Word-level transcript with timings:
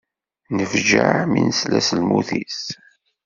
Nefjeε 0.55 1.19
mi 1.31 1.39
nesla 1.47 1.79
s 1.87 1.89
lmut-is. 1.99 2.59